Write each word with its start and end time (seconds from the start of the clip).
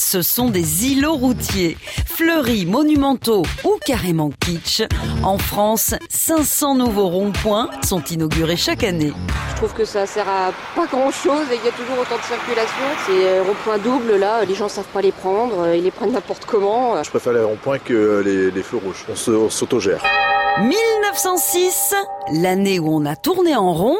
ce 0.00 0.22
sont 0.22 0.48
des 0.48 0.86
îlots 0.86 1.14
routiers. 1.14 1.76
Fleuris, 2.06 2.64
monumentaux 2.64 3.42
ou 3.64 3.78
carrément 3.84 4.30
kitsch. 4.40 4.82
En 5.22 5.36
France, 5.36 5.94
500 6.08 6.76
nouveaux 6.76 7.08
ronds-points 7.08 7.70
sont 7.82 8.02
inaugurés 8.04 8.56
chaque 8.56 8.82
année. 8.82 9.12
Je 9.50 9.56
trouve 9.56 9.74
que 9.74 9.84
ça 9.84 10.06
sert 10.06 10.26
à 10.26 10.52
pas 10.74 10.86
grand 10.86 11.10
chose 11.10 11.44
et 11.52 11.56
il 11.56 11.64
y 11.64 11.68
a 11.68 11.72
toujours 11.72 11.98
autant 12.00 12.16
de 12.16 12.22
circulation. 12.22 12.84
Ces 13.06 13.26
euh, 13.26 13.42
ronds-points 13.42 13.78
doubles 13.78 14.16
là, 14.16 14.44
les 14.46 14.54
gens 14.54 14.70
savent 14.70 14.88
pas 14.92 15.02
les 15.02 15.12
prendre, 15.12 15.60
euh, 15.60 15.76
ils 15.76 15.84
les 15.84 15.90
prennent 15.90 16.12
n'importe 16.12 16.46
comment. 16.46 17.02
Je 17.02 17.10
préfère 17.10 17.34
les 17.34 17.44
ronds-points 17.44 17.78
que 17.78 18.22
les, 18.24 18.50
les 18.50 18.62
feux 18.62 18.78
rouges. 18.78 19.04
On 19.08 19.50
s'autogère. 19.50 20.02
1906, 20.60 21.94
l'année 22.32 22.78
où 22.78 22.88
on 22.88 23.04
a 23.04 23.16
tourné 23.16 23.54
en 23.54 23.72
rond, 23.74 23.96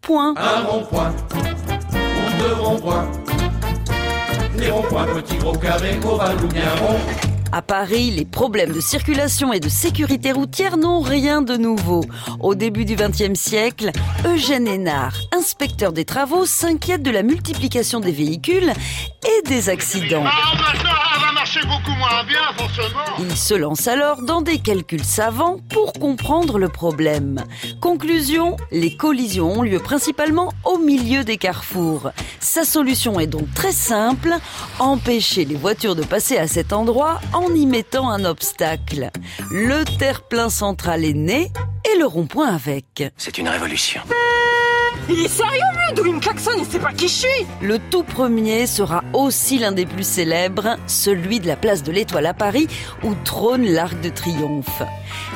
point. 0.00 0.34
Un 0.36 0.62
rond-point, 0.62 1.12
ou 1.34 2.42
deux 2.42 2.54
ronds-points. 2.54 3.21
Les 4.56 4.70
ronds-points, 4.70 5.06
petits 5.06 5.36
gros 5.36 5.56
carrés, 5.56 5.98
ovales 6.04 6.44
ou 6.44 6.48
bien 6.48 6.68
ronds. 6.80 7.00
À 7.54 7.60
Paris, 7.60 8.10
les 8.10 8.24
problèmes 8.24 8.72
de 8.72 8.80
circulation 8.80 9.52
et 9.52 9.60
de 9.60 9.68
sécurité 9.68 10.32
routière 10.32 10.78
n'ont 10.78 11.00
rien 11.00 11.42
de 11.42 11.56
nouveau. 11.56 12.02
Au 12.40 12.54
début 12.54 12.86
du 12.86 12.96
XXe 12.96 13.38
siècle, 13.38 13.90
Eugène 14.26 14.66
Hénard, 14.66 15.14
inspecteur 15.36 15.92
des 15.92 16.06
travaux, 16.06 16.46
s'inquiète 16.46 17.02
de 17.02 17.10
la 17.10 17.22
multiplication 17.22 18.00
des 18.00 18.12
véhicules 18.12 18.72
et 19.26 19.48
des 19.48 19.68
accidents. 19.68 20.24
Ah, 20.26 20.54
maintenant, 20.56 20.90
elle 21.14 21.26
va 21.26 21.32
marcher 21.32 21.60
beaucoup 21.60 21.94
moins 21.98 22.01
bien, 22.01 22.01
forcément. 22.01 22.01
Il 23.18 23.36
se 23.36 23.54
lance 23.54 23.86
alors 23.88 24.22
dans 24.22 24.42
des 24.42 24.58
calculs 24.58 25.04
savants 25.04 25.58
pour 25.70 25.92
comprendre 25.92 26.58
le 26.58 26.68
problème. 26.68 27.44
Conclusion, 27.80 28.56
les 28.70 28.96
collisions 28.96 29.52
ont 29.58 29.62
lieu 29.62 29.78
principalement 29.78 30.52
au 30.64 30.78
milieu 30.78 31.24
des 31.24 31.36
carrefours. 31.36 32.10
Sa 32.40 32.64
solution 32.64 33.20
est 33.20 33.26
donc 33.26 33.52
très 33.54 33.72
simple, 33.72 34.34
empêcher 34.78 35.44
les 35.44 35.54
voitures 35.54 35.94
de 35.94 36.02
passer 36.02 36.38
à 36.38 36.48
cet 36.48 36.72
endroit 36.72 37.20
en 37.32 37.54
y 37.54 37.66
mettant 37.66 38.10
un 38.10 38.24
obstacle. 38.24 39.10
Le 39.50 39.84
terre-plein 39.98 40.48
central 40.48 41.04
est 41.04 41.14
né 41.14 41.50
et 41.92 41.98
le 41.98 42.06
rond-point 42.06 42.48
avec. 42.48 43.04
C'est 43.16 43.38
une 43.38 43.48
révolution. 43.48 44.02
Il 45.08 45.18
est 45.18 45.28
sérieux 45.28 45.58
lui 45.74 45.94
D'où 45.94 46.06
il 46.06 46.14
me 46.14 46.20
klaxonne, 46.20 46.58
il 46.58 46.64
sait 46.64 46.78
pas 46.78 46.92
qui 46.92 47.08
je 47.08 47.12
suis 47.12 47.46
Le 47.60 47.78
tout 47.90 48.02
premier 48.02 48.66
sera 48.66 49.02
aussi 49.12 49.58
l'un 49.58 49.72
des 49.72 49.84
plus 49.84 50.06
célèbres, 50.06 50.76
celui 50.86 51.40
de 51.40 51.46
la 51.46 51.56
place 51.56 51.82
de 51.82 51.92
l'Étoile 51.92 52.26
à 52.26 52.34
Paris, 52.34 52.66
où 53.02 53.14
trône 53.24 53.66
l'Arc 53.66 54.00
de 54.00 54.08
Triomphe. 54.08 54.82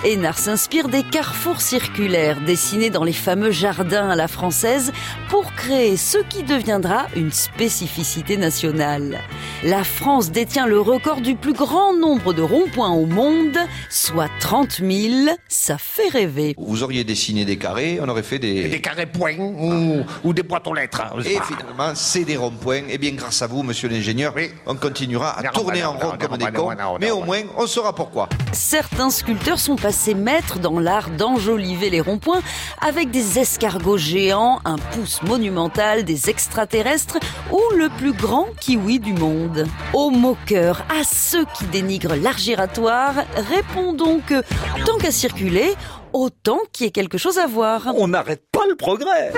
Hénard 0.05 0.39
s'inspire 0.39 0.89
des 0.89 1.03
carrefours 1.03 1.61
circulaires 1.61 2.41
dessinés 2.47 2.91
dans 2.91 3.05
les 3.05 3.13
fameux 3.13 3.51
jardins 3.51 4.09
à 4.09 4.17
la 4.17 4.29
française 4.29 4.93
pour 5.29 5.53
créer 5.55 5.97
ce 5.97 6.19
qui 6.19 6.43
deviendra 6.43 7.07
une 7.15 7.33
spécificité 7.33 8.37
nationale. 8.37 9.21
La 9.65 9.85
France 9.85 10.31
détient 10.31 10.67
le 10.67 10.81
record 10.81 11.21
du 11.21 11.35
plus 11.35 11.53
grand 11.53 11.95
nombre 11.95 12.33
de 12.33 12.43
ronds-points 12.43 12.93
au 12.93 13.07
monde, 13.07 13.59
soit 13.91 14.31
30 14.41 14.81
000. 14.81 15.37
Ça 15.49 15.77
fait 15.77 16.09
rêver. 16.09 16.55
Vous 16.59 16.83
auriez 16.83 17.05
dessiné 17.05 17.45
des 17.45 17.59
carrés, 17.59 17.99
on 18.01 18.09
aurait 18.09 18.23
fait 18.23 18.39
des... 18.39 18.69
Des 18.69 18.81
carrés 18.81 19.07
points 19.07 19.37
ou, 19.55 20.05
ou 20.25 20.33
des 20.33 20.43
boîtes 20.43 20.67
aux 20.67 20.75
lettres. 20.75 21.03
hein, 21.03 21.19
Et 21.25 21.39
finalement, 21.41 21.93
c'est 21.95 22.25
des 22.25 22.37
ronds-points. 22.37 22.83
Et 22.89 22.99
bien, 22.99 23.13
grâce 23.13 23.43
à 23.43 23.47
vous, 23.47 23.63
monsieur 23.63 23.89
l'ingénieur, 23.89 24.33
Oui. 24.37 24.51
on 24.67 24.75
continuera 24.77 25.31
à 25.39 25.43
Non, 25.43 25.51
tourner 25.53 25.83
non, 25.83 25.89
en 25.89 25.93
rond 25.93 26.13
comme 26.19 26.31
non, 26.33 26.37
des 26.37 26.45
non, 26.47 26.51
cons. 26.53 26.71
non, 26.71 26.77
non, 26.93 26.97
mais 27.01 27.09
non. 27.09 27.21
au 27.21 27.25
moins, 27.25 27.41
on 27.57 27.67
saura 27.67 27.95
pourquoi. 27.95 28.29
Certains 28.53 29.11
sculpteurs 29.11 29.59
sont 29.59 29.77
passés 29.77 30.15
maîtres 30.15 30.59
dans 30.59 30.79
l'art 30.81 31.11
d'enjoliver 31.11 31.91
les 31.91 32.01
ronds-points 32.01 32.41
avec 32.81 33.11
des 33.11 33.39
escargots 33.39 33.99
géants, 33.99 34.61
un 34.65 34.77
pouce 34.77 35.23
monumental, 35.23 36.05
des 36.05 36.31
extraterrestres 36.31 37.19
ou 37.53 37.61
le 37.77 37.89
plus 37.89 38.13
grand 38.13 38.47
kiwi 38.61 38.99
du 39.01 39.13
monde. 39.13 39.67
Aux 39.93 40.11
moqueurs, 40.11 40.85
à 40.91 41.05
ceux 41.05 41.45
qui 41.57 41.65
dénigrent 41.67 42.17
l'art 42.17 42.39
giratoire, 42.39 43.15
répondons 43.51 44.21
que 44.27 44.43
tant 44.85 44.97
qu'à 44.99 45.11
circuler, 45.11 45.75
autant 46.13 46.61
qu'il 46.73 46.87
y 46.87 46.89
ait 46.89 46.93
quelque 46.93 47.19
chose 47.19 47.39
à 47.39 47.47
voir. 47.47 47.93
On 47.97 48.09
n'arrête 48.09 48.45
pas 48.51 48.67
le 48.67 48.77
progrès. 48.77 49.33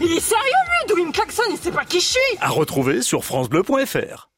Il 0.00 0.12
est 0.12 0.20
sérieux 0.20 0.42
lui 0.66 0.88
D'où 0.88 0.98
il 0.98 1.06
me 1.06 1.12
klaxonne, 1.12 1.46
il 1.50 1.56
sait 1.56 1.70
pas 1.70 1.84
qui 1.84 2.00
je 2.00 2.06
suis 2.06 2.38
À 2.40 2.48
retrouver 2.48 3.00
sur 3.02 3.24
francebleu.fr. 3.24 4.28